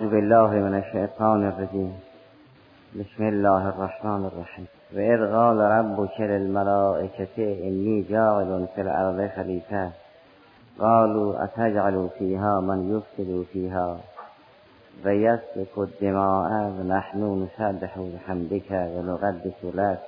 [0.00, 1.94] بالله من الشیطان الرجیم.
[2.94, 4.68] بسم الله الرحمن الرحیم.
[4.94, 9.90] و اذ قال ربك للملائكة انی جاعل في الارض خلیفه.
[10.78, 13.96] قالوا اتجعل فيها من يفسد فيها
[15.04, 19.98] و یسفک الدماء و نحن نسبح بحمدك و نقدس لك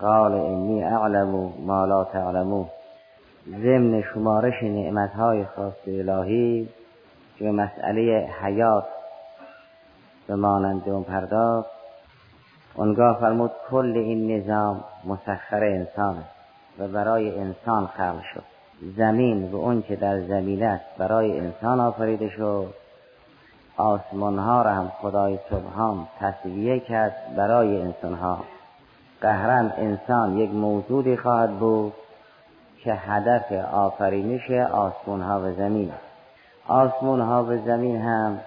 [0.00, 2.66] قال انی اعلم ما لا تعلمون
[3.48, 6.68] ضمن شمارش نعمتهای خاص الهی
[7.38, 8.97] که مسئله حیات
[10.28, 11.70] به مانند اون پرداخت.
[12.74, 16.24] اونگاه فرمود کل این نظام مسخر انسان
[16.78, 18.44] و برای انسان خلق شد.
[18.96, 22.74] زمین و اون که در زمین است برای انسان آفریده شد.
[23.76, 28.38] آسمان ها را هم خدای سبحان تصویه کرد برای انسان ها
[29.20, 31.92] قهرن انسان یک موجودی خواهد بود
[32.84, 35.92] که هدف آفرینش آسمان ها و زمین
[36.68, 38.40] آسمان ها و زمین هم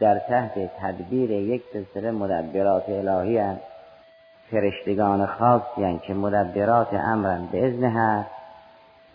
[0.00, 3.60] در تحت تدبیر یک سلسله مدبرات الهی هست
[4.50, 8.30] فرشتگان خاصی هست که مدبرات امرن به ازن هست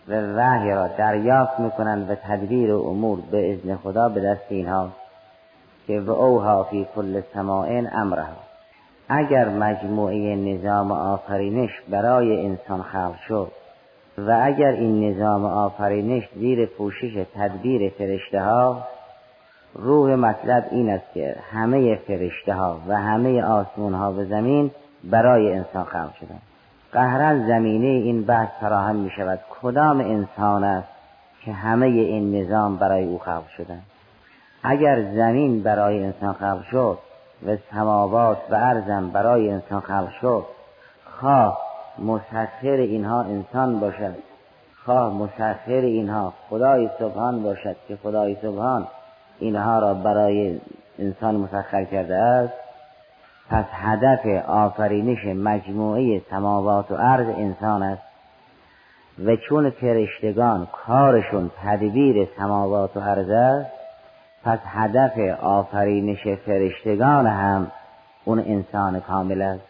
[0.08, 4.88] و وحی را دریافت می‌کنند و تدبیر و امور به ازن خدا به دست اینها
[5.86, 8.36] که و اوها فی کل سماعین امرها.
[9.08, 13.52] اگر مجموعه نظام آفرینش برای انسان خلق شد
[14.18, 18.82] و اگر این نظام آفرینش زیر پوشش تدبیر فرشته ها
[19.74, 24.70] روح مطلب این است که همه فرشته ها و همه آسمون ها و زمین
[25.04, 26.38] برای انسان خلق شدن.
[26.92, 30.88] قهرا زمینه این بحث فراهم می شود کدام انسان است
[31.44, 33.80] که همه این نظام برای او خلق شدن؟
[34.62, 36.98] اگر زمین برای انسان خلق شد
[37.46, 40.44] و سماوات و ارزم برای انسان خلق شد
[41.20, 41.58] خواه
[41.98, 44.14] مسخر اینها انسان باشد.
[44.84, 48.86] خواه مسخر اینها خدای سبحان باشد که خدای سبحان
[49.42, 50.60] اینها را برای
[50.98, 52.52] انسان مسخر کرده است.
[53.50, 58.02] پس هدف آفرینش مجموعه سماوات و ارض انسان است
[59.24, 63.70] و چون فرشتگان کارشون تدبیر سماوات و ارض است
[64.44, 67.72] پس هدف آفرینش فرشتگان هم
[68.24, 69.64] اون انسان کامل است.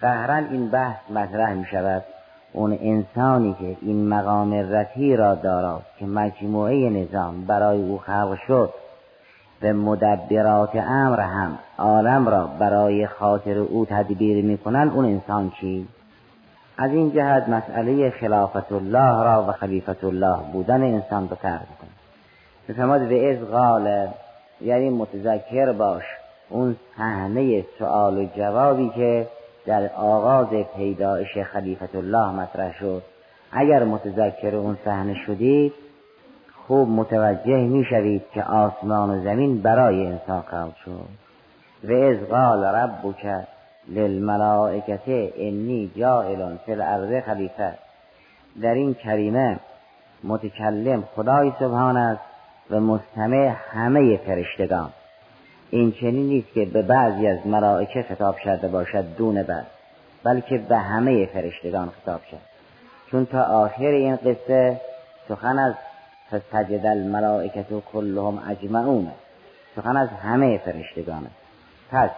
[0.00, 2.04] قهرا این بحث مطرح می شود.
[2.52, 8.70] اون انسانی که این مقام رتی را دارد که مجموعه نظام برای او خلق شد
[9.62, 15.88] و مدبرات امر هم عالم را برای خاطر او تدبیر می‌کنند اون انسان چی؟
[16.78, 21.66] از این جهت مسئله خلافت الله را و خلیفت الله بودن انسان به طرح
[22.68, 24.08] بفرماد به از قال
[24.60, 26.04] یعنی متذکر باش
[26.48, 29.26] اون صحنه سوال و جوابی که
[29.66, 33.02] در آغاز پیدایش خلیفت الله مطرح شد.
[33.52, 35.72] اگر متذکر اون صحنه شدید
[36.66, 41.08] خوب متوجه می‌شوید که آسمان و زمین برای انسان خلق شد.
[41.84, 43.46] و از قال ربک
[43.88, 47.74] للملائکه انی جائل فی الارض خلیفه.
[48.62, 49.58] در این کریمه
[50.24, 52.20] متکلم خدای سبحان است
[52.70, 54.90] و مستمع همه فرشتگان.
[55.70, 59.66] این چنین نیست که به بعضی از ملائکه خطاب شده باشد دون بعد
[60.24, 62.38] بلکه به همه فرشتگان خطاب شد
[63.10, 64.80] چون تا آخر این قصه
[65.28, 65.74] سخن از
[66.30, 69.10] فسجد الملائکت و کلهم اجمعون
[69.76, 71.26] سخن از همه فرشتگان
[71.90, 72.10] پس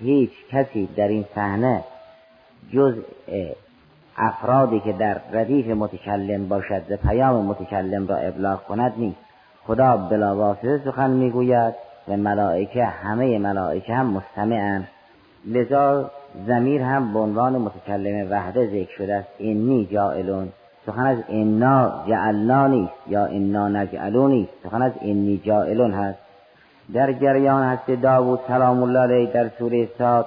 [0.00, 1.84] هیچ کسی در این صحنه
[2.72, 2.94] جز
[4.16, 9.18] افرادی که در ردیف متکلم باشد و پیام متکلم را ابلاغ کند نیست.
[9.66, 11.74] خدا بلاواسطه سخن می‌گوید
[12.08, 14.84] و ملائکه همه ملائکه هم مستمعن.
[15.46, 16.10] لذا
[16.46, 19.28] زمیر هم به عنوان متکلم وحده ذکر شده است.
[19.38, 20.52] اینی جائلون
[20.86, 24.52] سخن از انا جعلنا نیست یا انا نجعلو نیست.
[24.62, 26.18] سخن از اینی جائلون هست.
[26.94, 30.26] در جریان هست داوود سلام الله علیه در سوره ساد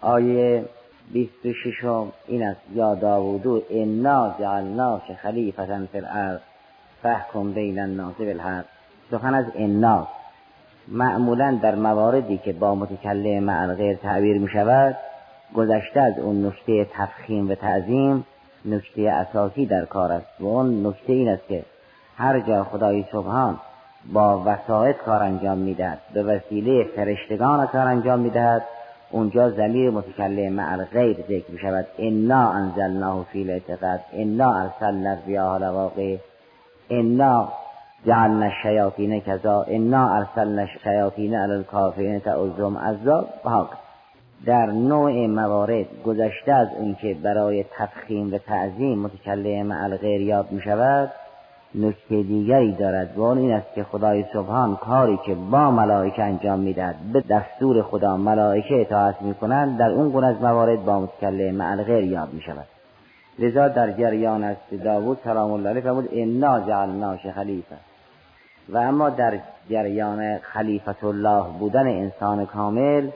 [0.00, 0.64] آیه
[1.12, 1.84] 26
[2.26, 2.60] این است.
[2.74, 6.40] یا داوودو انا جعلنا که خلیفتا فی الارض.
[7.02, 8.64] فحکم بین الناس بالحق
[9.10, 10.08] سخن از انا.
[10.88, 14.96] معمولا در مواردی که با متکلم مع غیر تعبیر می شود
[15.54, 18.24] گذشته از اون نکته تفخیم و تعظیم
[18.64, 20.40] نکته اساسی در کار است.
[20.40, 21.64] و اون نکته این است که
[22.16, 23.58] هر جا خدای سبحان
[24.12, 28.62] با وسایط کار انجام می‌دهد به وسیله فرشتگان کار انجام می‌دهد
[29.10, 35.60] اونجا زمیر متکلم مع غیر ذکر می شود انا انزلناه فی الاعتقاد انا ارسلنا الریاح
[35.60, 36.16] لواقع
[36.90, 37.48] انا
[38.06, 43.48] جعلنا الشیاطین کذا انا ارسلنا الشیاطین علی الکافرین تعذهم عذاب و
[44.46, 51.10] در نوع موارد گذشته از اینکه برای تفخیم و تعظیم متکلم الغیر یاد می شود
[51.74, 53.18] نکته دیگری دارد.
[53.18, 58.16] و این است که خدای سبحان کاری که با ملائکه انجام می‌دهد به دستور خدا
[58.16, 62.66] ملائکه اطاعت می‌کنند در اون گونه از موارد با متکلم مع غیر یاد می شود
[63.38, 67.76] لذا در جریان است داوود سلام الله علیه فرمود انا جعلناش خلیفه.
[68.68, 69.38] و اما در
[69.70, 73.08] جریان خلیفت الله بودن انسان کامل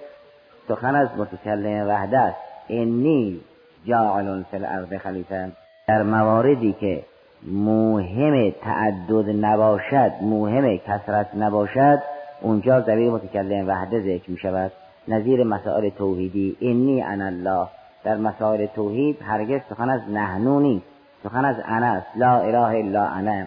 [0.68, 2.36] سخن از متکلم وحده است.
[2.68, 3.40] انی
[3.86, 5.52] جاعل فی الارض خلیفه.
[5.88, 7.04] در مواردی که
[7.42, 11.98] مهم تعدد نباشد مهم کسرت نباشد
[12.40, 14.72] اونجا زمیر متکلم وحده ذکر می شود.
[15.08, 17.66] نظیر مسائل توحیدی انی انا الله.
[18.04, 20.86] در مسائل توحید هرگز سخن از نحنو نیست.
[21.24, 22.06] سخن از انا است.
[22.16, 23.46] لا اله الا انا.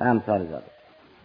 [0.00, 0.75] و امثال ذلك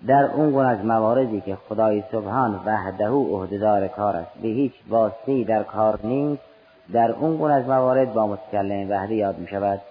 [0.08, 5.44] در اون گونه از مواردی که خدای سبحان وحده عهدهدار کار است به هیچ واسطه‌ای
[5.44, 6.42] در کار نیست
[6.94, 9.82] در اون گونه از موارد با متکلم وحده یاد می شود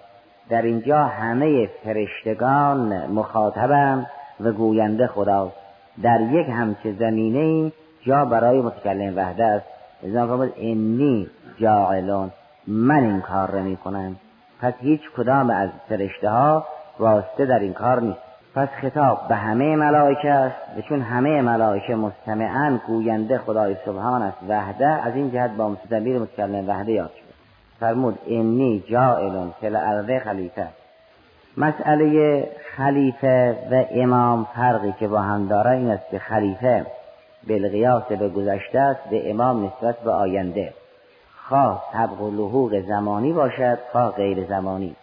[0.48, 4.06] در اینجا همه فرشتگان مخاطبم
[4.40, 5.56] و گوینده خداست
[6.02, 7.72] در یک همچه زمینه
[8.02, 9.66] جا برای متکلم وحده است.
[10.04, 11.26] ازنا فرمود انی
[11.58, 12.30] جاعلون
[12.66, 14.16] من این کار را می کنم
[14.60, 16.66] پس هیچ کدام از فرشته ها
[16.98, 18.29] واسطه در این کار نیست.
[18.60, 24.38] پس خطاب به همه ملائکه است و چون همه ملائکه مستمعن گوینده خدای سبحان است
[24.48, 27.34] وحده از این جهت با مستدبیر متکلم وحده یاد شد
[27.80, 30.66] فرمود انی جائل فی الارض خلیفه.
[31.56, 36.86] مسئله خلیفه و امام فرقی که با هم داره این است که خلیفه
[37.48, 40.72] بالقیاس به گذشته است به امام نسبت به آینده.
[41.48, 44.96] خواه طبق و لحوق زمانی باشد خواه غیر زمانی.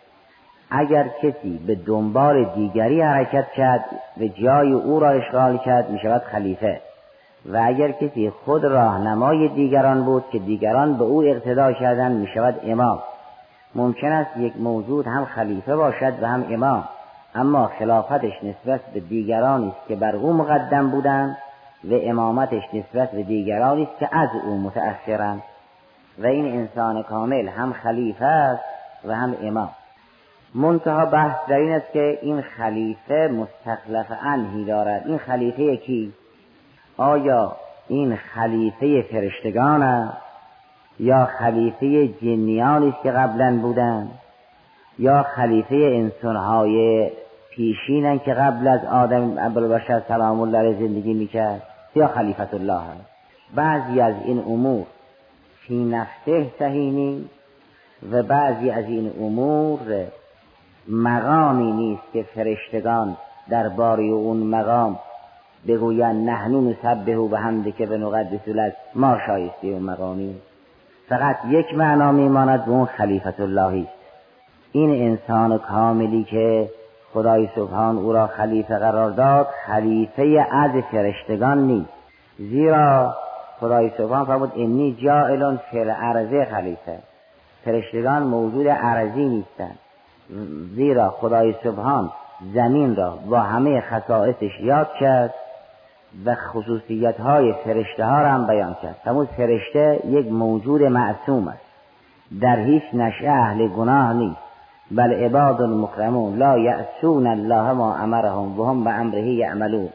[0.69, 3.85] اگر کسی به دنبال دیگری حرکت کرد
[4.17, 6.81] و جای او را اشغال کرد می شود خلیفه.
[7.45, 12.59] و اگر کسی خود راهنمای دیگران بود که دیگران به او اقتدا کردند می شود
[12.63, 12.99] امام.
[13.75, 16.83] ممکن است یک موجود هم خلیفه باشد و هم امام.
[17.35, 21.37] اما خلافتش نسبت به دیگرانی است که بر او مقدم بودند
[21.83, 25.41] و امامتش نسبت به دیگرانی است که از او متأثرند
[26.19, 28.63] و این انسان کامل هم خلیفه است
[29.05, 29.69] و هم امام.
[30.55, 35.07] منتها بحث در این است که این خلیفه مستخلف انهی دارد.
[35.07, 36.13] این خلیفه کی؟
[36.97, 37.55] آیا
[37.87, 40.17] این خلیفه فرشتگان است؟
[40.99, 44.11] یا خلیفه جنیانی است که قبلا بودند
[44.99, 47.09] یا خلیفه انسانهای
[47.51, 51.61] پیشینن که قبل از آدم ابوالبشر سلام الله علیه زندگی می‌کرد؟
[51.95, 53.05] یا خلیفت الله هست؟
[53.55, 54.85] بعضی از این امور
[55.67, 57.25] فی نفسه صحیح
[58.11, 60.07] و بعضی از این امور
[60.89, 63.17] مقامی نیست که فرشتگان
[63.49, 64.99] در باری اون مقام
[65.67, 70.35] بگویند نحنو نسبه و حمده که به نقدس لک ما شایسته اون مقامی.
[71.09, 73.97] فقط یک معنا میماند به اون خلیفت اللهی است.
[74.71, 76.69] این انسان کاملی که
[77.13, 81.89] خدای سبحان او را خلیفه قرار داد خلیفه از فرشتگان نیست.
[82.37, 83.15] زیرا
[83.59, 86.99] خدای سبحان فرمود انی جائل فی الارض خلیفه.
[87.65, 89.79] فرشتگان موجود عرضی نیستند.
[90.75, 92.11] زیرا خدای سبحان
[92.53, 95.33] زمین را با همه خصائصش یاد کرد
[96.25, 98.95] و خصوصیت های فرشته ها را هم بیان کرد.
[99.05, 101.61] همون فرشته یک موجود معصوم است.
[102.41, 104.39] در هیچ نشأه اهل گناه نیست.
[104.91, 109.89] بل عباد مکرمون لا یعصون الله ما امرهم و هم به امره یعملون.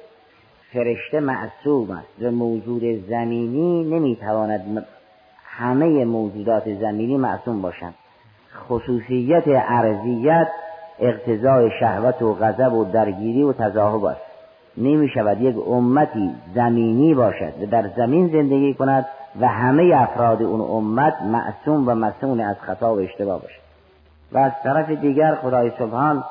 [0.73, 4.87] فرشته معصوم است و موجود زمینی نمی‌تواند
[5.45, 7.95] همه موجودات زمینی معصوم باشند.
[8.69, 10.49] خصوصیت عرضیت
[10.99, 14.21] اقتضای شهوت و غضب و درگیری و تضاهب است.
[14.77, 19.07] نمی شود یک امتی زمینی باشد و در زمین زندگی کند
[19.41, 23.63] و همه افراد اون امت معصوم و مسئول از خطا و اشتباه باشد.
[24.33, 26.25] و از طرف دیگر خدای سبحان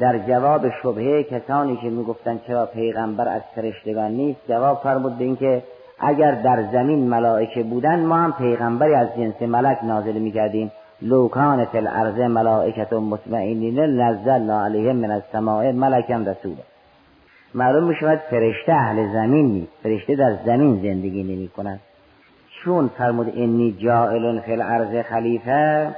[0.00, 5.62] در جواب شبهه کسانی که می‌گفتند چرا پیغمبر از فرشتگان نیست جواب فرمود به اینکه
[6.00, 10.72] اگر در زمین ملائکه بودند ما هم پیغمبری از جنس ملک نازل می‌کردیم.
[11.02, 16.62] لو کانت الارض ملائکت مطمئنین نزلنا علیهم من السماء ملکا رسولا
[17.54, 19.72] معلوم می شود فرشته اهل زمین نیست.
[19.82, 21.80] فرشته در زمین زندگی نمی کند
[22.64, 25.94] چون فرمود انی جائل فی الارض خلیفه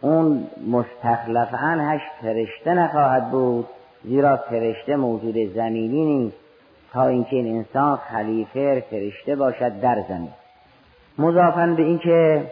[0.00, 3.66] اون مستخلف عنهش فرشته نخواهد بود
[4.04, 6.36] زیرا فرشته موجود زمینی نیست.
[6.92, 10.30] تا اینکه این انسان خلیفه فرشته باشد در زمین.
[11.18, 12.42] مضافا به اینکه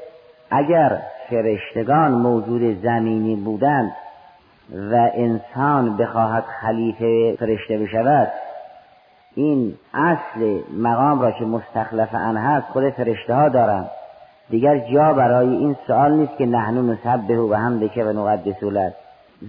[0.51, 0.99] اگر
[1.33, 3.93] فرشتگان موجود زمینی بودند
[4.93, 8.29] و انسان بخواهد خلیفه فرشته بشود.
[9.35, 13.91] این اصل مقام را که مستخلف عنه هست خود فرشته ها دارند.
[14.51, 18.93] دیگر جا برای این سوال نیست که نحنو نسبه و هم که و نقدس لک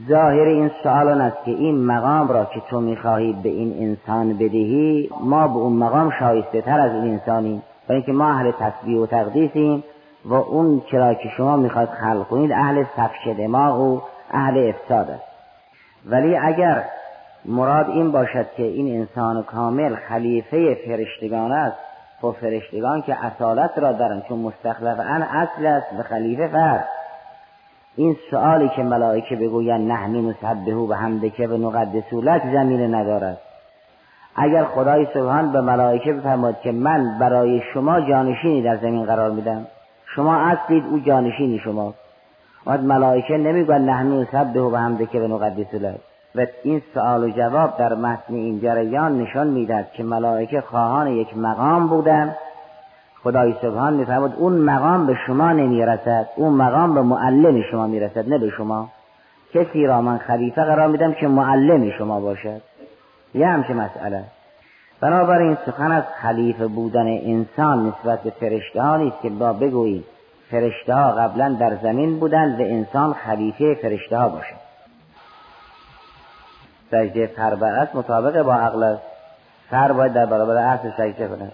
[0.09, 5.09] ظاهر این سوال است که این مقام را که تو می‌خواهی به این انسان بدهی
[5.21, 7.63] ما به اون مقام شایسته تر از این انسانیم.
[7.89, 9.83] و اینکه ما اهل تسبیح و تقدیسیم
[10.25, 14.01] و اون چرا که شما می‌خواد خلق کنید اهل سفش دماغ و
[14.31, 15.23] اهل افساد است.
[16.05, 16.83] ولی اگر
[17.45, 21.77] مراد این باشد که این انسان کامل خلیفه فرشتگان است
[22.23, 26.87] و فرشتگان که اصالت را دارن چون مستخلف اصل است و خلیفه فرد.
[27.95, 33.37] این سوالی که ملائکه بگویند نحنی نسبهو و حمدکه و نقدسو لک زمین ندارد.
[34.35, 39.67] اگر خدای سبحان به ملائکه بفرماد که من برای شما جانشینی در زمین قرار میدم
[40.15, 41.93] شما اصلید او جانشینی شما
[42.65, 45.99] و ملائکه نمی‌گوید نحنی نسبهو و حمدکه و نقدسو لک
[46.35, 51.37] و این سوال و جواب در متن این جریان نشان می‌دهد که ملائکه خواهان یک
[51.37, 52.35] مقام بودند.
[53.23, 56.27] خدای سبحان میفرماد اون مقام به شما نمی‌رسد.
[56.35, 58.89] اون مقام به معلم شما می‌رسد نه به شما.
[59.53, 62.61] کسی را من خلیفه قرار میدم که معلم شما باشد.
[63.35, 64.23] یه همچه مسئله.
[65.03, 70.03] بنابراین سخن از خلیفه بودن انسان نسبت به فرشته ها نیست که با بگوییم
[70.51, 74.63] فرشته ها قبلا در زمین بودند و انسان خلیفه فرشته ها باشد.
[76.91, 79.01] سجده فربه مطابق با عقل است.
[79.69, 81.51] فر باید در برابر اصل سجده کنه.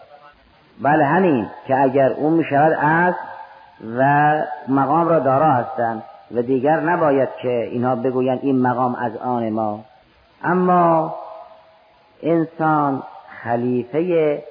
[0.81, 3.17] بله همین که اگر اون می شود اصل
[3.97, 4.33] و
[4.67, 9.79] مقام را دارا هستند و دیگر نباید که اینها بگویند این مقام از آن ما.
[10.43, 11.15] اما
[12.23, 13.03] انسان
[13.43, 14.43] خلیفه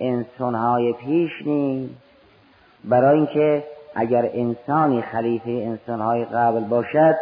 [0.00, 1.94] انسانهای پیش نیست.
[2.84, 7.14] برای اینکه اگر انسانی خلیفه انسانهای قبل باشد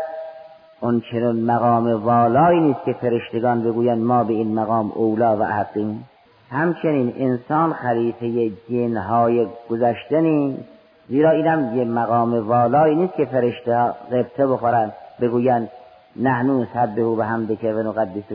[0.80, 6.08] اون چنون مقام والایی نیست که فرشتگان بگویند ما به این مقام اولا و حقیم
[6.50, 10.62] همچنین انسان خلیفه جنهای گذشته نیست.
[11.08, 13.74] زیرا اینم یه مقام والایی نیست که فرشته
[14.12, 15.68] غبطه بخورند بگویند
[16.16, 18.32] نحنو سبه و حمده که و نقدس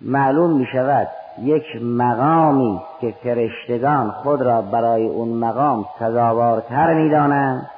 [0.00, 1.08] معلوم می شود
[1.38, 7.70] یک مقامی که فرشتگان خود را برای اون مقام سزاوارتر می دانند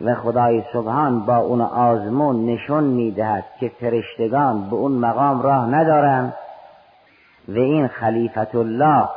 [0.00, 6.34] و خدای سبحان با اون آزمون نشون می‌دهد که فرشتگان به اون مقام راه ندارند
[7.48, 9.08] و این خلیفت الله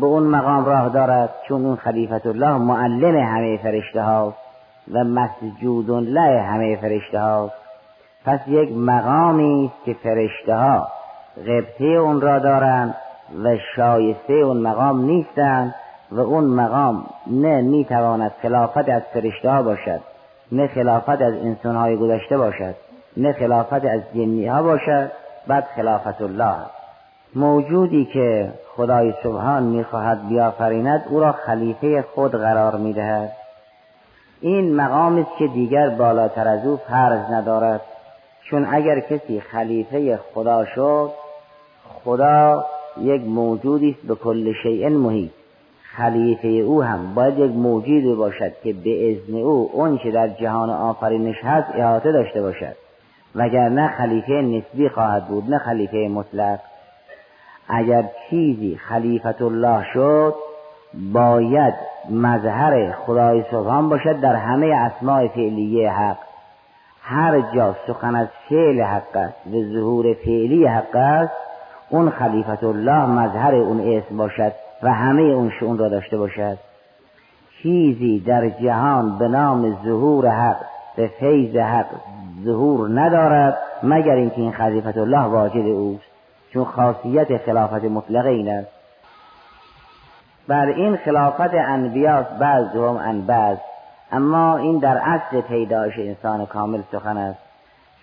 [0.00, 4.34] به اون مقام راه دارد چون اون خلیفت الله معلم همه فرشته ها
[4.92, 7.50] و مسجود له همه فرشته ها
[8.24, 10.88] پس یک مقامی است که فرشته ها
[11.46, 12.94] غبطه اون را دارند
[13.44, 15.74] و شایسته اون مقام نیستند
[16.10, 20.00] و اون مقام نه می‌تواند خلافت از فرشته باشد
[20.52, 22.74] نه خلافت از انسانهای گذشته باشد
[23.16, 25.10] نه خلافت از جنی ها باشد
[25.46, 26.56] بعد خلافت الله
[27.34, 33.32] موجودی که خدای سبحان می‌خواهد بیافریند او را خلیفه خود قرار می‌دهد.
[34.40, 37.80] این مقام است که دیگر بالاتر از او فرض ندارد.
[38.50, 41.10] چون اگر کسی خلیفه خدا شد
[42.04, 42.64] خدا
[43.02, 45.30] یک موجودی است به کل شیء محیط.
[45.82, 50.70] خلیفه او هم باید یک موجودی باشد که به ازن او اون که در جهان
[50.70, 52.76] آفرینش هست احاطه داشته باشد.
[53.34, 56.58] وگرنه خلیفه نسبی خواهد بود نه خلیفه مطلق.
[57.68, 60.34] اگر چیزی خلیفت الله شد
[61.12, 61.74] باید
[62.10, 66.18] مظهر خدای سبحان باشد در همه اسماع فعلیه حق.
[67.02, 71.47] هر جا سخن از فعل حق است و ظهور فعلی حق است
[71.90, 74.52] اون خلیفت الله مظهر اون اسم باشد
[74.82, 76.58] و همه اون شون را داشته باشد.
[77.62, 80.56] چیزی در جهان به نام ظهور حق
[80.96, 81.86] به فیض حق
[82.44, 86.04] ظهور ندارد مگر اینکه این خلیفت الله واجد اوست.
[86.52, 88.68] چون خاصیت خلافت مطلقه این است.
[90.48, 93.58] بر این خلافت انبیاست بعض هم ان بعض
[94.12, 97.38] اما این در اصل پیدایش انسان کامل سخن است.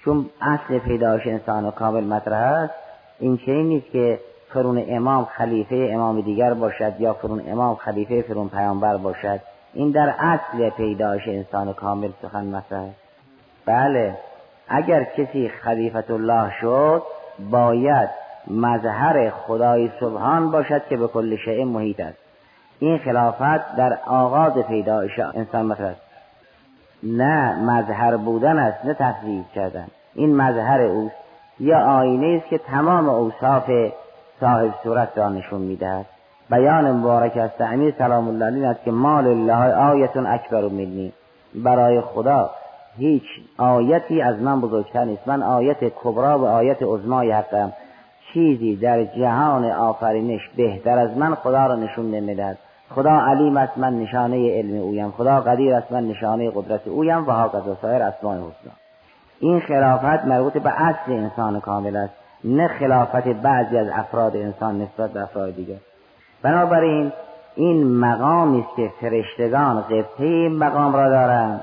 [0.04, 2.85] چون اصل پیدایش انسان کامل مطرح است
[3.20, 4.20] این چنین نیست که
[4.54, 9.40] فرون امام خلیفه امام دیگر باشد یا فرون امام خلیفه فرون پیامبر باشد.
[9.74, 12.90] این در اصل پیدایش انسان کامل سخن مطرح.
[13.66, 14.18] بله
[14.68, 17.04] اگر کسی خلیفت الله شد
[17.52, 18.10] باید
[18.48, 22.18] مظهر خدای سبحان باشد که به کل شیء محیط است.
[22.80, 26.02] این خلافت در آغاز پیدایش انسان مطرح است.
[27.04, 29.88] نه مظهر بودن است نه تفضیل کردن.
[30.14, 31.25] این مظهر اوست.
[31.60, 33.72] یا آینه است که تمام اوصاف
[34.40, 36.06] صاحب صورت را نشون می‌دهد.
[36.50, 37.62] بیان مبارک است.
[37.62, 41.14] امیر سلام الله علیه است که مال الله آیتون اکبر منی
[41.56, 42.50] برای خدا
[42.98, 43.24] هیچ
[43.58, 45.28] آیتی از من بزرگتر نیست.
[45.28, 47.74] من آیت کبرا و آیت عظمای حقم
[48.34, 52.58] چیزی در جهان آفرینش بهتر از من خدا را نشون نمی‌دهد.
[52.96, 55.12] خدا علیم است من نشانه علم اویم.
[55.12, 57.28] خدا قدیر است من نشانه قدرت اویم.
[57.28, 58.85] و ها سایر اسماء حسنا
[59.39, 62.13] این خلافت مربوط به اصل انسان کامل است
[62.44, 65.77] نه خلافت بعضی از افراد انسان نسبت به افراد دیگر.
[66.42, 67.12] بنابراین
[67.56, 71.62] این مقامی است که فرشتگان قبطه این مقام را دارند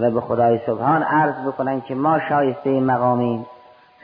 [0.00, 3.46] و به خدای سبحان عرض بکنند که ما شایسته این مقامیم.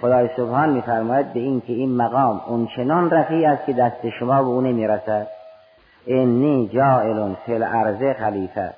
[0.00, 4.49] خدای سبحان میفرماید به این که این مقام اونچنان رفیع است که دست شما به
[4.49, 5.26] او نمی‌رسد.
[6.07, 8.75] انی جائل فی الارض خلیفه.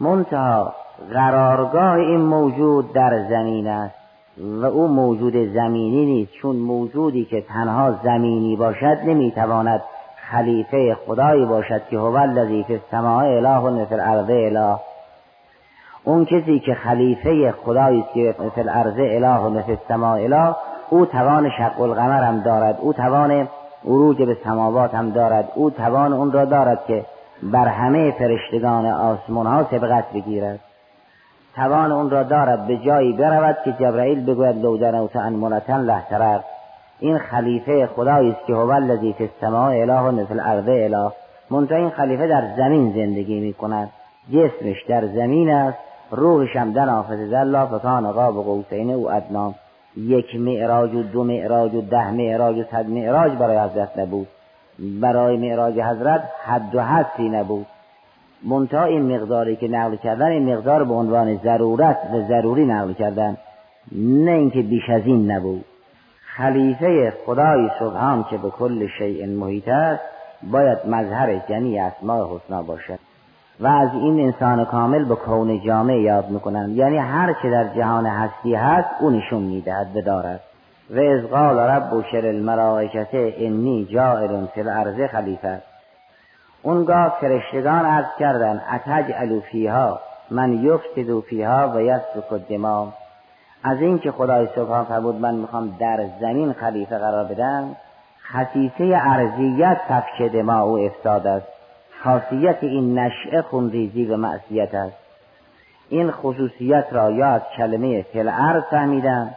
[0.00, 0.74] منتها
[1.12, 3.94] قرارگاه این موجود در زمین است
[4.38, 9.82] و او موجود زمینی نیست چون موجودی که تنها زمینی باشد نمی‌تواند
[10.30, 14.76] خلیفه خدایی باشد که هو الذی فی السماء اله و فی الارض اله.
[16.04, 20.54] اون کسی که خلیفه خدایی است که فی الارض اله و فی السماء اله
[20.90, 23.48] او توان شق القمر هم دارد او توان
[23.84, 27.04] عروج به سماوات هم دارد او توان اون را دارد که
[27.42, 30.60] بر همه فرشتگان آسمان ها سبقت بگیرد.
[31.56, 36.40] توان اون را دارد به جایی برود که جبرائیل بگوید لو دنوت انملتن لحترق
[37.00, 41.12] این خلیفه خدایی است که هو الذی فی السماء اله و فی الارض اله.
[41.50, 43.90] منتها این خلیفه در زمین زندگی می کند.
[44.32, 45.78] جسمش در زمین است.
[46.10, 49.54] روحش هم در آفت الله فکان قاب قوسین او ادنا
[49.96, 54.28] یک معراج و دو معراج و ده معراج و صد معراج برای حضرت نبود
[55.00, 57.66] برای معراج حضرت حد و حدی نبود
[58.46, 63.36] منتها این مقداری که نقل کردن این مقدار به عنوان ضرورت و ضروری نقل کردن
[63.92, 65.64] نه اینکه بیش از این نبود.
[66.36, 70.02] خلیفه خدای سبحان که به کل شیء محیط است
[70.42, 72.98] باید مظهرش یعنی اسماء حسنا باشد.
[73.60, 78.06] و از این انسان کامل به کون جامع یاد می‌کنن یعنی هر چه در جهان
[78.06, 80.40] هستی هست او نشون می‌دهد بدارد
[80.90, 85.62] و از قال رب شر الملائکت انی جائر فی الارض خلیفه.
[86.66, 92.86] اونگاه فرشتگان عرض کردن اتجعل فیها من یفسد فیها و یسفک الدماء.
[93.64, 97.76] از اینکه خدای سبحان فرمود من می‌خوام در زمین خلیفه قرار بدم.
[98.32, 101.46] خصیصه ارضیت سفک دماء و افساد است.
[102.04, 104.96] خاصیت این نشعه خونریزی و معصیت است.
[105.88, 109.30] این خصوصیت را یا از کلمه فل ارض فهمیدم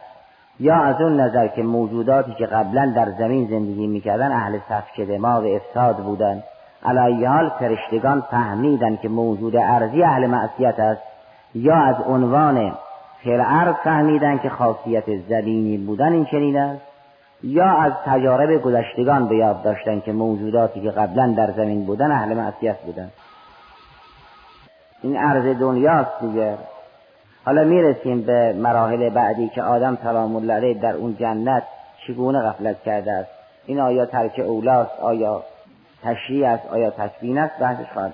[0.60, 5.44] یا از اون نظر که موجوداتی که قبلا در زمین زندگی می‌کردن اهل سفک دماغ
[5.44, 6.44] افساد بودند
[6.84, 11.02] علایه حال فرشتگان فهمیدن که موجود ارضی اهل معصیت است
[11.54, 12.74] یا از عنوان
[13.24, 16.82] فل ارض فهمیدن که خاصیت زمینی بودن این چنین است
[17.42, 22.34] یا از تجارب گذشتگان به یاد داشتن که موجوداتی که قبلا در زمین بودن اهل
[22.34, 23.10] معصیت بودن
[25.02, 26.54] این عرض دنیاست دیگر
[27.44, 31.62] حالا می‌رسیم به مراحل بعدی که آدم سلام الله در اون جنت
[32.06, 33.30] چگونه غفلت کرده است.
[33.66, 35.00] این آیا ترک اولاست.
[35.00, 35.42] آیا
[36.02, 38.12] تشریع است آیا تکبین است؟ بحثش خواهد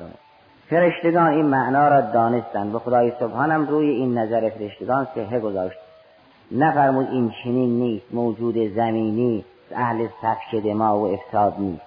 [0.70, 5.78] فرشتگان این معنا را دانستند و خدای سبحانم روی این نظر فرشتگان صحه گذاشت.
[6.52, 9.44] نفرمود این چنین نیست موجود زمینی
[9.74, 11.82] اهل سفک دما و افساد نیست.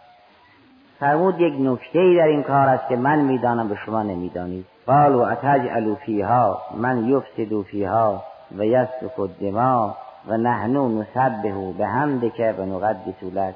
[1.00, 4.66] فرمود یک نکته ای در این کار است که من می‌دانم به شما نمی‌دانید.
[4.88, 8.24] قالوا اتجعل فیها من یفسد فیها
[8.58, 9.96] و یسفک الدماء
[10.28, 13.56] و نحنو نسبه به حمدک و نقدس لک.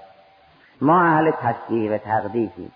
[0.83, 2.71] ما اهل تسبیح و تقدیسیم.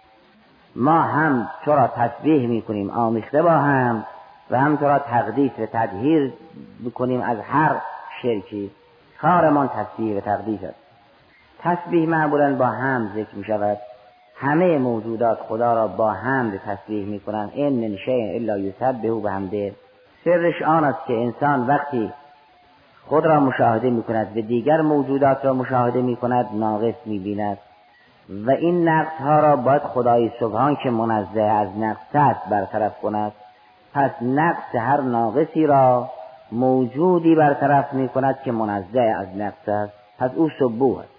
[0.75, 4.05] ما هم تو را تسبیح می‌کنیم آمیخته با هم
[4.51, 6.33] و هم تو را تقدیس و تدهیر
[6.79, 7.75] می‌کنیم از هر
[8.21, 8.71] شرکی.
[9.21, 10.79] کارمان تسبیح و تقدیس است.
[11.59, 13.77] تسبیح معمولا با هم ذکر می شود
[14.35, 17.97] همه موجودات خدا را با حمد تسبیح می کنند این من
[18.35, 19.75] الا یسبح به حمده
[20.25, 22.13] سرش آن است که انسان وقتی
[23.07, 27.57] خود را مشاهده می کند و دیگر موجودات را مشاهده می کند ناقص می بیند
[28.29, 33.31] و این نقص ها را باید خدای سبحان که منزه از نقص است برطرف کند
[33.93, 36.09] پس نقص هر ناقصی را
[36.51, 39.93] موجودی برطرف می کند که منزه از نقص است.
[40.19, 41.09] پس او سبوه است.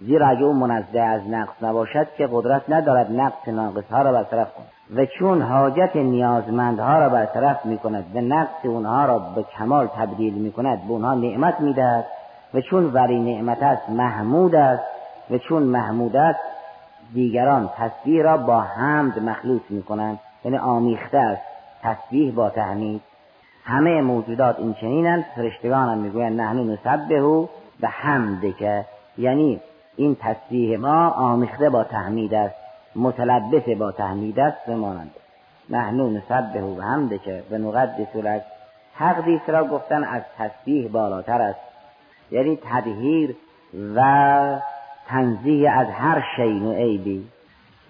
[0.00, 4.54] زیرا اگه او منزه از نقص نباشد که قدرت ندارد نقص ناقص ها را برطرف
[4.54, 4.66] کند.
[4.96, 10.34] و چون حاجت نیازمندها را برطرف می کند و نقص اونها را به کمال تبدیل
[10.34, 12.06] می کند به اونها نعمت می دهد
[12.54, 14.82] و چون وری نعمت است محمود است
[15.32, 16.40] و چون محمود است
[17.14, 21.42] دیگران تسبیح را با حمد مخلوط می کنند یعنی آمیخته است.
[21.82, 23.00] تسبیح با تحمید.
[23.64, 25.24] همه موجودات این چنینند.
[25.36, 27.46] فرشتگان هم می‌گویند نحنو نسبهو
[27.80, 28.84] به حمد که.
[29.18, 29.60] یعنی
[29.96, 32.54] این تسبیح ما آمیخته با تحمید است.
[32.96, 34.68] متلبس با تحمید است.
[34.68, 35.10] و مانند
[35.70, 37.42] نحنو نسبهو به حمد که.
[37.50, 38.42] به نقدس لک
[38.98, 41.60] تقدیس را گفتن از تسبیح بالاتر است.
[42.30, 43.36] یعنی تدهیر
[43.94, 44.58] و
[45.08, 47.26] تنزیه از هر شین و عیبی.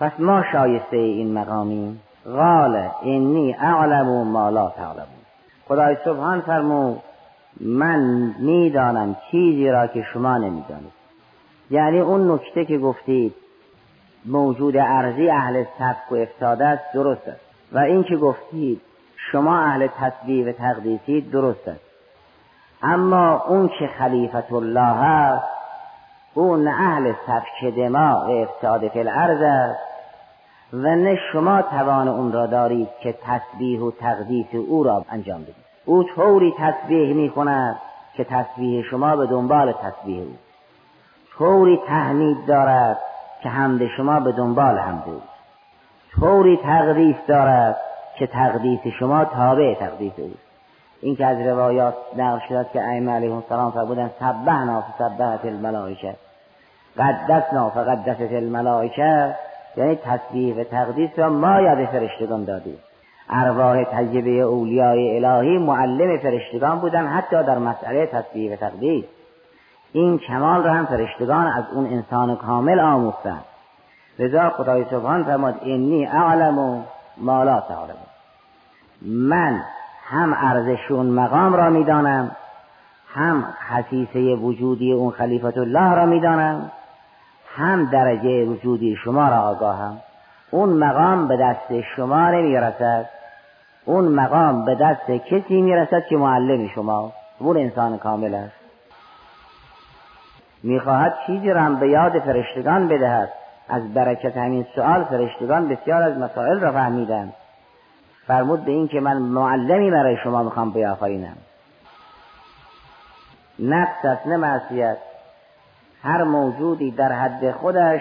[0.00, 5.22] پس ما شایسته این مقامیم قال انی اعلم ما لا تعلمون.
[5.68, 7.02] خدای سبحان فرمود
[7.60, 8.00] من
[8.38, 10.92] می‌دانم چیزی را که شما نمی‌دانید.
[11.70, 13.34] یعنی اون نکته که گفتید
[14.26, 17.40] موجود ارزی اهل سبک و افتاده است درست است.
[17.72, 18.80] و این که گفتید
[19.32, 21.80] شما اهل تسبیح و تقدیسی درست است.
[22.82, 25.40] اما اون که خلیفت الله
[26.32, 29.80] است اون اهل سفک دماغ افتاده فی الارض است.
[30.72, 35.54] و نه شما توان اون را دارید که تسبیح و تقدیس او را انجام بدید.
[35.84, 37.76] او طوری تسبیح می کند
[38.14, 40.32] که تسبیح شما به دنبال تسبیح او.
[41.38, 42.98] طوری تحمید دارد
[43.42, 45.20] که حمد شما به دنبال حمد او.
[46.20, 47.76] طوری تقدیس دارد
[48.18, 50.30] که تقدیس شما تابع تقدیس او.
[51.02, 56.14] این که از روایات نقل شده که ائمه علیهم السلام فرمودن سبحنا فسبحت الملائکه.
[56.98, 59.36] قدسنا فقدست الملائکه
[59.76, 62.78] یعنی تسبیح و تقدیس را ما یاد فرشتگان دادیم.
[63.30, 69.04] ارواح تجربه اولیای الهی معلم فرشتگان بودن حتی در مسئله تسبیح و تقدیس.
[69.92, 73.40] این کمال را هم فرشتگان از اون انسان کامل آموختن
[74.18, 76.84] لذا خدای سبحان فرماد اینی اعلم
[77.16, 77.96] ما لا تعلم.
[79.02, 79.62] من
[80.12, 82.30] هم ارزش اون مقام را می‌دانم
[83.14, 86.70] هم خصیصه وجودی اون خلیفت الله را می‌دانم
[87.56, 89.96] هم درجه وجودی شما را آگاهم.
[90.50, 93.08] اون مقام به دست شما نمی‌رسد.
[93.84, 98.54] اون مقام به دست کسی می‌رسد که معلم شما اون انسان کامل است.
[100.62, 103.28] می‌خواهد چیزی را هم به یاد فرشتگان بدهد.
[103.68, 107.32] از برکت همین سؤال فرشتگان بسیار از مسائل را فهمیدند.
[108.32, 111.36] فرمود به این که من معلمی برای شما می‌خوام بیافرینم.
[113.58, 114.96] نقص است نه معصیت.
[116.02, 118.00] هر موجودی در حد خودش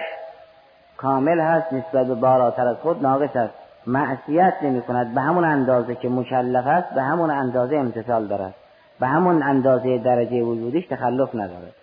[0.98, 3.54] کامل هست نسبت به بالاتر از خود ناقص است.
[3.88, 8.54] معصیت نمی کند به همون اندازه که مکلف است به همون اندازه امتصال دارد.
[9.00, 11.76] به همون اندازه درجه وجودیش تخلف ندارد.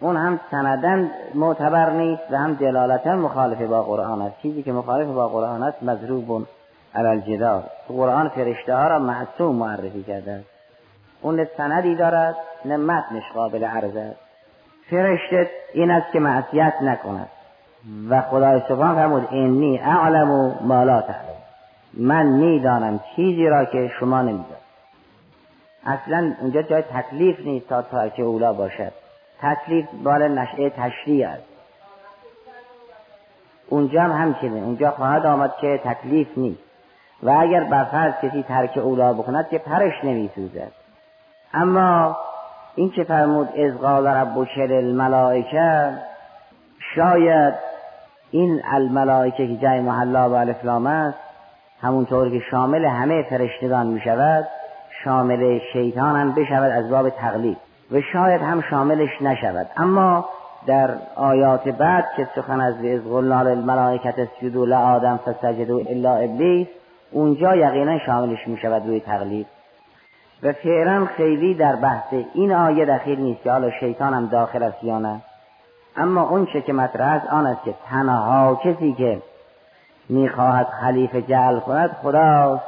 [0.00, 4.40] اون هم سندن معتبر نیست و هم دلالتا مخالف با قرآن است.
[4.42, 6.46] چیزی که مخالف با قرآن است مضروب
[6.94, 7.64] علی الجدار.
[7.88, 10.46] قرآن فرشته ها را معصوم معرفی کرده است.
[11.22, 14.20] اون نه سندی دارد نه متنش قابل عرض است.
[14.90, 17.28] فرشته این است که معصیت نکند.
[18.10, 21.36] و خدای سبحان فرمود اینی اعلم ما لا تعلم.
[21.94, 24.66] من می‌دانم چیزی را که شما نمی‌دانید.
[25.86, 28.92] اصلا اونجا جای تکلیف نیست تا ترک اولا باشد.
[29.42, 31.42] تکلیف بال نشعه تشریع است.
[33.68, 34.64] اونجا هم همچنین.
[34.64, 36.60] اونجا خواهد آمد که تکلیف نیست.
[37.22, 40.72] و اگر برفرض کسی ترک اولا بکند که پرش نمیسوزد.
[41.54, 42.16] اما
[42.74, 45.92] این که فرمود؟ از قال ربک الملائکه
[46.94, 47.54] شاید
[48.30, 51.18] این الملائکه که جای محلا و الفلام است
[51.82, 54.48] همونطور که شامل همه فرشتگان می شود
[55.04, 57.65] شامل شیطان هم بشود از باب تقلید.
[57.92, 59.66] و شاید هم شاملش نشود.
[59.76, 60.28] اما
[60.66, 66.66] در آیات بعد که سخن از از قلنا للملائکت اسجدوا لآدم فسجدوا الا ابلیس
[67.10, 69.46] اونجا یقینا شاملش می شود روی تقلید.
[70.42, 74.84] و فعلا خیلی در بحث این آیه دخیل نیست که حالا شیطان هم داخل است
[74.84, 75.20] یا نه.
[75.96, 79.22] اما اون چه که مطرح است آن است که تنها کسی که
[80.08, 82.64] می‌خواهد خلیفه جعل کند خداست.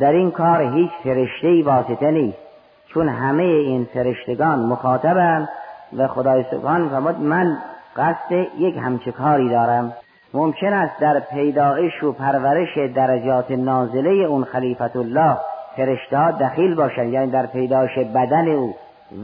[0.00, 2.47] در این کار هیچ فرشته واسطه نیست.
[2.94, 5.48] چون همه این فرشتگان مخاطبند
[5.96, 7.58] و خدای سبحان فرمود من
[7.96, 9.92] قصد یک همچه کاری دارم.
[10.34, 15.36] ممکن است در پیدایش و پرورش درجات نازله اون خلیفت الله
[15.76, 18.74] فرشته ها دخیل باشند یعنی در پیدایش بدن او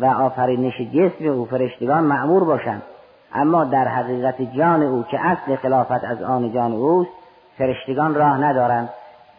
[0.01, 2.83] و آفرینش جسم او فرشتگان معمور باشند.
[3.35, 7.11] اما در حقیقت جان او که اصل خلافت از آن جان اوست
[7.59, 8.89] فرشتگان راه ندارند.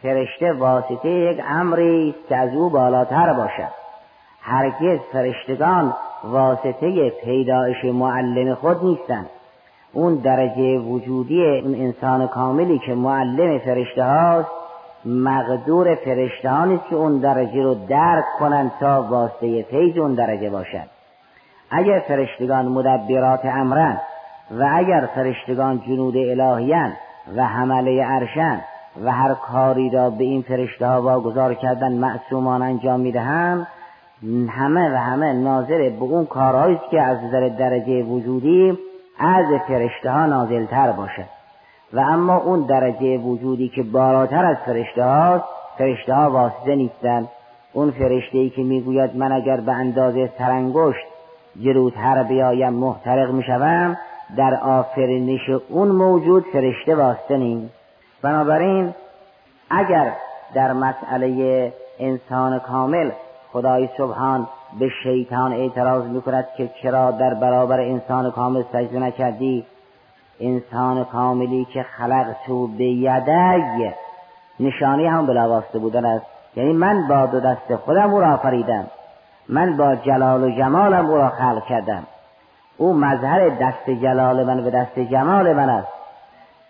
[0.01, 3.84] فرشته واسطه یک امری که از او بالاتر باشد.
[4.47, 9.29] هرگز فرشتگان واسطه پیدایش معلم خود نیستند.
[9.93, 14.49] اون درجه وجودی اون انسان کاملی که معلم فرشته هاست
[15.05, 20.49] مقدور فرشته ها نیست که اون درجه رو درک کنند تا واسطه فیض اون درجه
[20.49, 20.87] باشد.
[21.71, 23.97] اگر فرشتگان مدبرات امرن
[24.51, 26.93] و اگر فرشتگان جنود الهیان
[27.35, 28.61] و حمله عرشن
[29.03, 33.67] و هر کاری را به این فرشته ها واگذار کردن معصومان انجام می‌دهند
[34.49, 38.77] همه و همه ناظر به اون کارهایی که از نظر درجه وجودی
[39.19, 41.25] از فرشته ها نازلتر باشد
[41.93, 45.43] و اما اون درجه وجودی که بالاتر از فرشته هاست
[45.77, 47.27] فرشته ها واسطه نیستند
[47.73, 51.05] اون فرشته ای که می‌گوید من اگر به اندازه سرانگشت
[51.61, 53.97] جلوتر بیایم محترق می‌شوم
[54.37, 57.73] در آفرینش اون موجود فرشته واسطه نیست
[58.21, 58.93] بنابراین
[59.69, 60.13] اگر
[60.53, 63.11] در مسئله انسان کامل
[63.55, 64.47] خدای سبحان
[64.79, 69.65] به شیطان اعتراض می‌کند که چرا در برابر انسان کامل سجده نکردی؟
[70.39, 73.93] انسان کاملی که خلق تو به یدی
[74.59, 76.25] نشانی هم بلاواسته بودن است.
[76.55, 78.85] یعنی من با دو دست خودم او را آفریدم
[79.49, 82.03] من با جلال و جمالم او را خلق کردم.
[82.77, 85.93] او مظهر دست جلال من و دست جمال من است.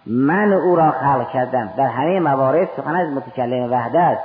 [0.06, 1.70] من او را خلق کردم.
[1.78, 4.18] در همه موارد سخن از متکلم وحدت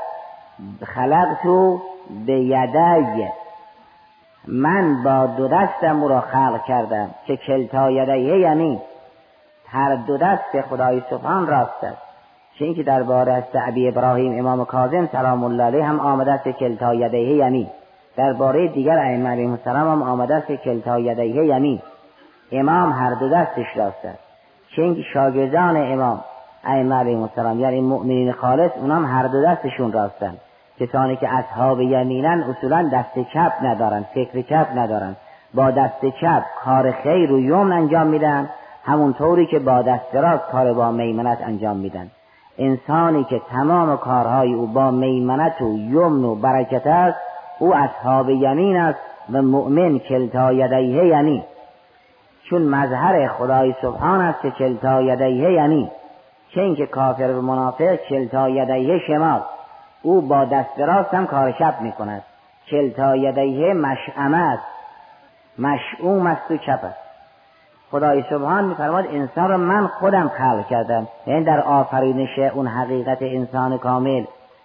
[0.85, 1.81] خلق تو
[2.27, 3.29] به یدی
[4.49, 8.81] من با دو دستم او را خلق کردم که کلتا یدیه یعنی
[9.69, 12.03] هر دو دست خدای سبحان راست است.
[12.59, 16.95] چه اینکه درباره از سعبی ابراهیم امام کاظم سلام الله علیه هم آمده است کلتا
[16.95, 17.67] یدیه یمین
[18.17, 21.83] درباره دیگر ائمه علیهم السلام هم آمده است کلتا یدیه یمین
[22.53, 24.19] امام هر دو دستش راست است.
[24.77, 26.25] چه اینکه شاگردان امام
[26.65, 30.35] ائمه علیهم السلام یعنی مؤمنین خالص اونام هر دو دستشون راستن.
[30.81, 35.17] کسانی که اصحاب یمینن اصولا دست چپ ندارن فکر چپ ندارن.
[35.55, 38.51] با دست چپ کار خیر و یمن انجام میدن
[38.85, 42.11] همونطوری که با دست راست کار با میمنت انجام میدن.
[42.59, 47.19] انسانی که تمام کارهای او با میمنت و یمن و برکت است
[47.59, 48.99] او اصحاب یمین است
[49.33, 51.43] و مؤمن کلتا یدیه یمین.
[52.51, 55.91] چون مظهر خدای سبحان است که کلتا یدیه یمین.
[56.55, 59.41] چه اینکه کافر و منافق کلتا یدیه شمال
[60.03, 62.23] او با دست راست هم کار شب می کند
[62.71, 64.67] کلتا یدیه مشعمه است.
[65.59, 66.99] مشعوم است و چپ است.
[67.91, 71.09] خدای سبحان میفرماد انسان را من خودم خلق کردم.
[71.27, 74.25] یعنی در آفرینش اون حقیقت انسان کامل.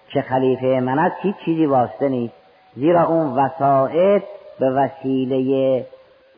[0.10, 2.34] که خلیفه من است هیچ چیزی واسطه نیست.
[2.76, 4.24] زیرا اون وسائط
[4.60, 5.86] به وسیله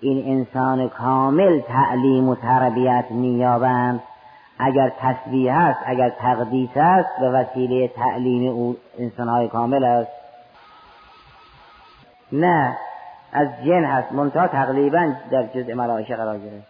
[0.02, 4.02] این انسان کامل تعلیم و تربیت مییابند.
[4.60, 10.12] اگر تسبیح است اگر تقدیس است به وسیله تعلیم او انسانهای کامل است.
[12.32, 12.78] نه
[13.34, 14.12] از جن هست.
[14.12, 16.68] منتها تقریبا در جزء ملائکه قرار گرفت.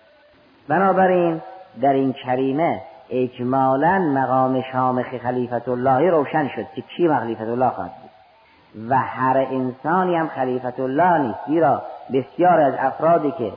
[0.67, 1.41] بنابراین
[1.82, 7.91] در این کریمه اجمالا مقام شامخ خلیفت الله روشن شد که کی خلیفت الله خواهد
[8.02, 8.08] بود.
[8.89, 11.82] و هر انسانی هم خلیفت الله نیست زیرا
[12.13, 13.54] بسیار از افرادی که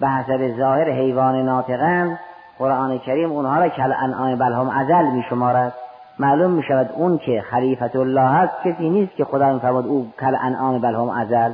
[0.00, 2.18] به حسب ظاهر حیوان ناطقن
[2.58, 5.74] قرآن کریم اونها را کل انعام بلهم ازل می شمارد
[6.18, 10.36] معلوم می شود اون که خلیفت الله هست کسی نیست که خدا فرمود او کل
[10.40, 11.52] انعام بلهم ازل.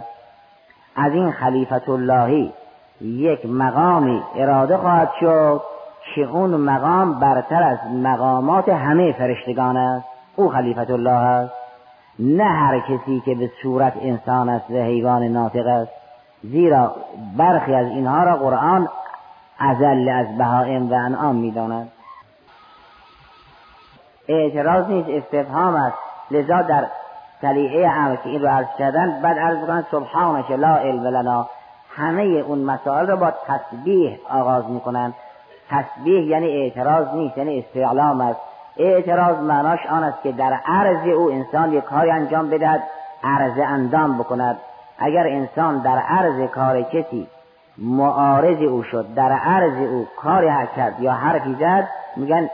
[0.96, 2.52] از این خلیفت اللهی
[3.00, 5.62] یک مقامی اراده خواهد شد
[6.14, 10.06] که اون مقام برتر از مقامات همه فرشتگان است.
[10.36, 11.52] او خلیفت الله است.
[12.18, 15.90] نه هر کسی که به صورت انسان است و حیوان ناطق است.
[16.42, 16.94] زیرا
[17.36, 18.88] برخی از اینها را قرآن
[19.60, 21.92] ازل از بهائم و انعام می‌داند.
[24.28, 25.96] اعتراض نیست استفهام است.
[26.30, 26.86] لذا در
[27.42, 31.48] سلیعه امر که این رو عرض کردن بعد عرض بکنن سبحانش لا علم لنا.
[31.96, 35.14] همه اون مسائل رو با تسبیح آغاز می‌کنن.
[35.70, 38.40] تسبیح یعنی اعتراض نیست یعنی استعلام است.
[38.76, 42.82] اعتراض معناش آن است که در عرض او انسان یک کاری انجام بدهد
[43.24, 44.56] عرض اندام بکند.
[44.98, 47.28] اگر انسان در عرض کار کسی
[47.78, 49.14] معارض او شد.
[49.14, 52.50] در عرض او کاری کرد یا حرفی زد میگن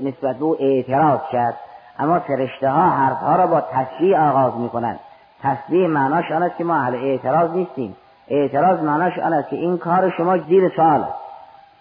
[0.00, 1.54] نسبت او اعتراض کرد.
[1.98, 4.98] اما فرشته ها حرف ها را با تسبیح آغاز می‌کنند.
[5.42, 7.96] تسبیح معناش آن است که ما اهل اعتراض نیستیم.
[8.28, 11.18] اعتراض معناش آن است که این کار شما زیر سوال است.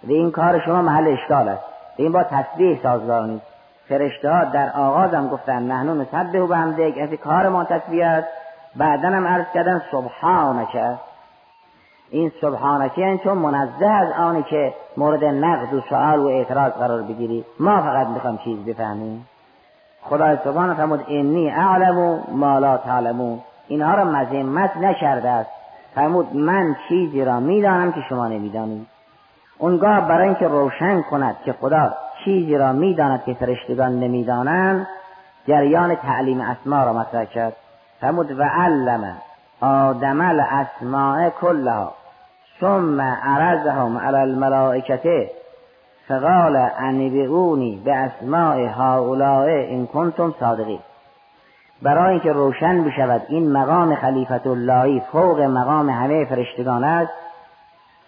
[0.04, 1.64] و این کار شما محل اشکال است.
[1.98, 3.46] این با تسبیح سازگار نیست.
[3.90, 8.28] فرشته ها در آغاز هم گفتن نحنو نسبه به هم از کار ما تسبیح است.
[8.76, 10.98] بعدا هم عرض کردن سبحانک.
[12.10, 17.02] این سبحانک یعنی چون منزه از آنی که مورد نقد و سوال و اعتراض قرار
[17.02, 19.28] بگیری ما فقط می‌خوام چیز بفهمیم.
[20.02, 25.50] خدای سبحانه فرمود انی اعلم ما لا تعلمون اینها را مذمت نکرده است.
[25.96, 28.88] فرمود من چیزی را می‌دانم که شما نمی‌دانید.
[29.58, 31.94] اونگاه برای اینکه روشن کند که خدا
[32.26, 34.88] چیزی را می‌داند که فرشتگان نمی‌دانند
[35.48, 37.56] جریان تعلیم اسما را مطرح کرد.
[38.02, 39.18] فرمود و علم
[39.62, 41.94] آدم الاسماء کلها.
[42.62, 45.32] ثم عرضهم على الملائکته
[46.08, 50.80] فقال انبئونی به اسماء هؤلاء این کنتم صادقین.
[51.82, 57.12] برای اینکه روشن بشود این مقام خلیفت اللهی فوق مقام همه فرشتگان است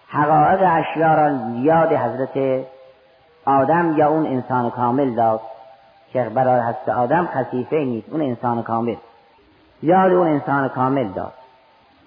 [0.08, 2.64] حقایق اشیا را یاد حضرت
[3.44, 5.40] آدم یا اون انسان کامل داد
[6.12, 8.96] که برای حضرت آدم خصیفه نیست اون انسان کامل.
[9.82, 11.32] یاد اون انسان کامل داد.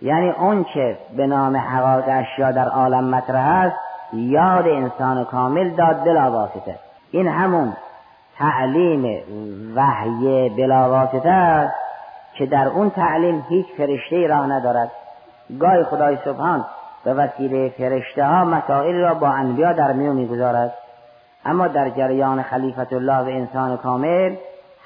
[0.04, 3.76] یعنی اون که به نام حقایق اشیا در عالم مطرح است
[4.14, 6.76] یاد انسان کامل داد بلا واسطه.
[7.12, 7.74] این همون
[8.38, 9.24] تعلیم
[9.76, 11.74] وحی بلا واسطه است
[12.34, 14.92] که در اون تعلیم هیچ فرشته راه ندارد.
[15.60, 16.66] گاهی خدای سبحان
[17.04, 20.74] به وسیله فرشته ها مسائل را با انبیا در میون می‌گذارد.
[21.46, 24.36] اما در جریان خلیفت الله و انسان کامل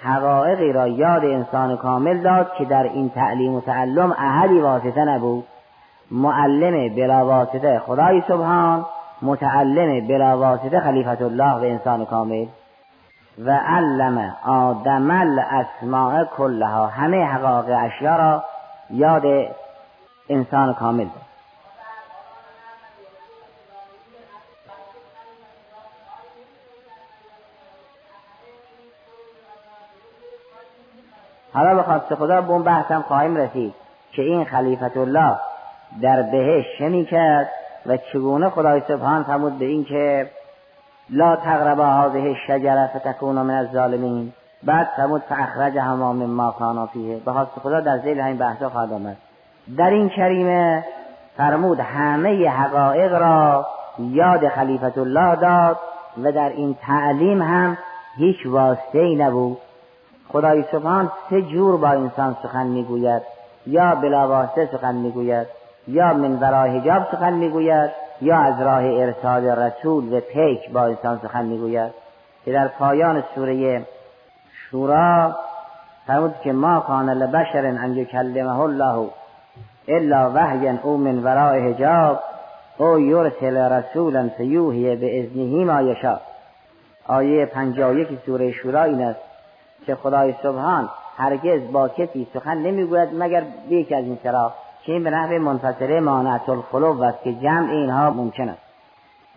[0.01, 5.45] حقایقی را یاد انسان کامل داد که در این تعلیم و تعلم احدی واسطه نبود.
[6.12, 8.86] معلم بلا واسطه خدای سبحان
[9.21, 12.45] متعلم بلا واسطه خلیفت الله و انسان کامل.
[13.45, 18.43] و علم آدم الاسماء کلها همه حقایق اشیا را
[18.89, 19.23] یاد
[20.29, 21.26] انسان کامل داد
[31.57, 33.73] حالا به خواست خدا به اون بحثم خواهیم رسید
[34.11, 35.35] که این خلیفت الله
[36.01, 37.49] در بهش چه کرد
[37.85, 40.29] و چگونه خدای سبحان فرمود به این که
[41.09, 44.33] لا تقرب هذه الشجره فتکون من الظالمین.
[44.63, 47.17] بعد فرمود فاخرجهما مما کانا فیه.
[47.25, 49.17] به خواست خدا در ذیل همین بحثا خواهد آمد.
[49.77, 50.85] در این کریمه
[51.37, 53.67] فرمود همه حقایق را
[53.99, 55.77] یاد خلیفت الله داد
[56.23, 57.77] و در این تعلیم هم
[58.17, 59.57] هیچ واسطه ای نبود.
[60.31, 63.21] خدای سبحان سه جور با انسان سخن می‌گوید؟
[63.67, 65.47] یا بلاواسطه سخن می‌گوید؟
[65.87, 71.19] یا من ورای حجاب سخن می‌گوید؟ یا از راه ارسال رسول و پیک با انسان
[71.23, 71.91] سخن می‌گوید؟
[72.45, 73.85] که در پایان سوره
[74.51, 75.35] شورا
[76.07, 79.09] فرمود که ما کان لبشر ان یکلمه الله
[79.87, 82.19] الا وحیا او من ورای حجاب
[82.77, 86.19] او یرسل رسولا فیوهی به ازنهی ما یشا
[87.07, 89.19] آیه پنجا یکی سوره شورا این است.
[89.85, 94.91] که خدای سبحان هرگز با کسی سخن نمی‌گوید مگر به یکی از این سرا که
[94.91, 98.61] این به نحو منفصله مانعت الخلو است که جمع اینها ممکن است.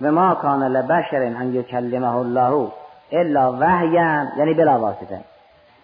[0.00, 2.68] و ما کان لبشر ان یکلمه الله
[3.12, 5.20] الا وحیا یعنی بلا واسطه.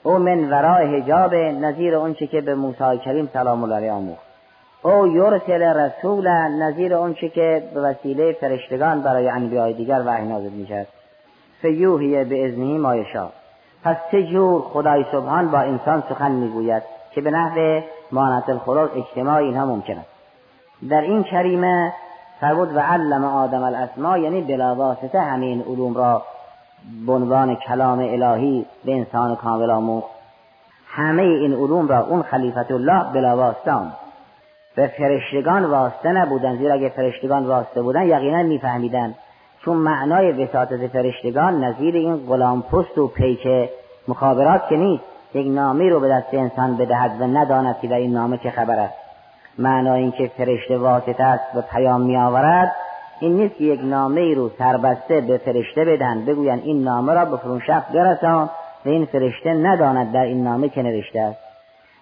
[0.03, 4.27] او من ورای حجاب نظیر اونچه که به موسی کریم سلام الله علیه آموخت.
[4.83, 10.87] او یرسل رسول نظیر اونچه که به وسیله فرشتگان برای انبیاء دیگر وحی نازل می‌شد
[11.62, 13.29] فیوهی به ازنی ما یشاء.
[13.85, 17.81] پس سه جور خدای سبحان با انسان سخن می‌گوید که به نحو
[18.12, 20.09] مانت الخلق اجتماع اینها ممکن است؟
[20.91, 21.93] در این کریمه
[22.41, 26.23] فرمود و علم آدم الاسما یعنی بلاواسطه همین علوم را
[27.07, 30.11] به عنوان کلام الهی به انسان کامل آموخت.
[30.87, 33.73] همه این علوم را اون خلیفت الله بلاواسطه
[34.77, 39.15] به فرشتگان واسطه نبودن زیرا اگه فرشتگان واسطه بودن یقینا میفهمیدن
[39.64, 43.71] چون معنای وساطت فرشتگان نظیر این غلام پست و پیک
[44.09, 48.12] مخابرات که نیست یک نامه رو به دست انسان بدهد و نداند که در این
[48.12, 48.95] نامه چه خبر است.
[49.59, 52.73] معنای اینکه فرشته واسطه است و پیام می آورد
[53.21, 57.37] این نیست که یک نامه رو سربسته به فرشته بدن بگویند این نامه را به
[57.37, 58.51] فرون شخص برسان
[58.85, 61.38] و این فرشته نداند در این نامه که نوشته است.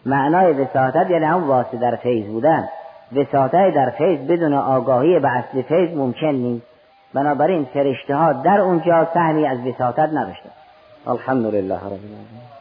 [0.07, 2.69] معنای وساطت یعنی هم واسطه در فیض بودن.
[3.17, 6.74] وساطت در فیض بدون آگاهی به اصل فیض ممکن نیست.
[7.15, 10.51] بنابراین فرشته ها در اونجا سهمی از وساطت نداشته
[11.07, 12.54] الحمد لله رب العالمین.